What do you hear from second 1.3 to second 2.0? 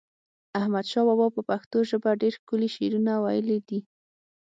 په پښتو